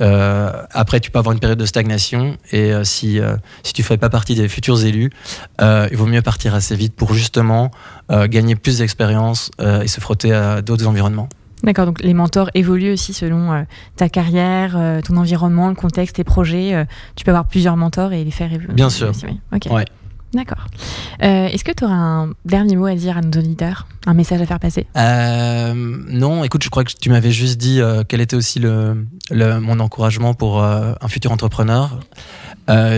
[0.00, 2.36] euh, après, tu peux avoir une période de stagnation.
[2.52, 3.20] Et euh, si,
[3.62, 5.10] si tu ne fais pas partie des futurs élus,
[5.60, 7.70] il vaut mieux partir assez vite pour justement
[8.10, 11.28] gagner plus d'expérience et se frotter à d'autres environnements.
[11.62, 13.66] D'accord, donc les mentors évoluent aussi selon
[13.96, 16.86] ta carrière, ton environnement, le contexte, tes projets.
[17.16, 18.72] tu peux avoir plusieurs mentors et les faire évoluer.
[18.72, 19.12] Bien sûr.
[20.32, 20.66] D'accord.
[21.22, 23.88] Euh, est-ce que tu auras un dernier mot à dire à nos auditeurs?
[24.06, 24.86] Un message à faire passer?
[24.96, 29.06] Euh, Non, écoute, je crois que tu m'avais juste dit euh, quel était aussi le,
[29.32, 32.00] mon encouragement pour un futur entrepreneur.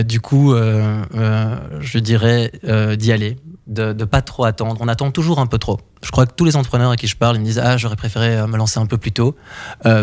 [0.05, 2.51] du coup, je dirais
[2.97, 4.79] d'y aller, de ne pas trop attendre.
[4.81, 5.79] On attend toujours un peu trop.
[6.03, 7.95] Je crois que tous les entrepreneurs à qui je parle, ils me disent Ah, j'aurais
[7.95, 9.35] préféré me lancer un peu plus tôt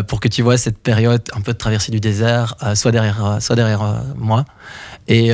[0.07, 3.55] pour que tu vois cette période un peu de traversée du désert soit derrière, soit
[3.55, 4.43] derrière moi.
[5.07, 5.31] Et,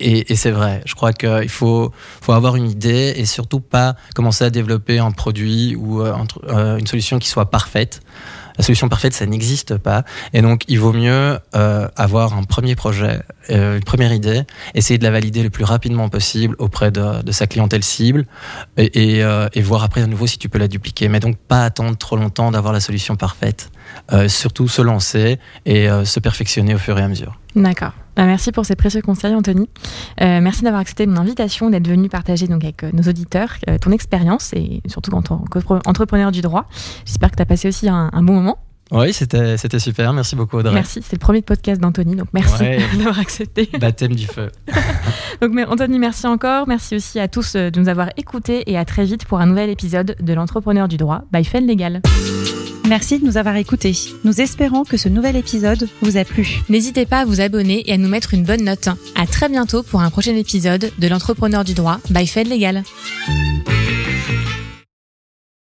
[0.00, 0.82] et, c'est vrai.
[0.86, 5.10] Je crois qu'il faut, faut avoir une idée et surtout pas commencer à développer un
[5.10, 6.14] produit ou euh,
[6.48, 8.00] euh, une solution qui soit parfaite.
[8.58, 10.04] La solution parfaite, ça n'existe pas.
[10.32, 14.42] Et donc, il vaut mieux euh, avoir un premier projet, une première idée,
[14.74, 18.26] essayer de la valider le plus rapidement possible auprès de, sa clientèle cible
[18.76, 21.08] et, et, voir après à nouveau si tu peux la dupliquer.
[21.08, 23.70] Mais donc, pas attendre trop longtemps d'avoir la solution parfaite.
[24.28, 27.38] Surtout se lancer et se perfectionner au fur et à mesure.
[27.54, 27.92] D'accord.
[28.16, 29.68] Bah, merci pour ces précieux conseils, Anthony.
[30.20, 33.78] Euh, merci d'avoir accepté mon invitation, d'être venu partager donc avec euh, nos auditeurs euh,
[33.78, 36.66] ton expérience et surtout en tant qu'entrepreneur du droit.
[37.04, 38.58] J'espère que tu as passé aussi un, bon moment.
[38.92, 40.12] Oui, c'était, c'était super.
[40.12, 40.74] Merci beaucoup, Audrey.
[40.74, 41.00] Merci.
[41.02, 42.64] C'est le premier podcast d'Anthony, donc merci
[42.96, 43.68] d'avoir accepté.
[43.78, 44.50] Baptême du feu.
[45.40, 46.66] donc, Anthony, merci encore.
[46.66, 49.70] Merci aussi à tous de nous avoir écoutés et à très vite pour un nouvel
[49.70, 52.02] épisode de l'entrepreneur du droit by Fen Legal.
[52.88, 53.96] Merci de nous avoir écoutés.
[54.24, 56.60] Nous espérons que ce nouvel épisode vous a plu.
[56.68, 58.88] N'hésitez pas à vous abonner et à nous mettre une bonne note.
[59.14, 62.82] À très bientôt pour un prochain épisode de l'entrepreneur du droit by Fed Legal.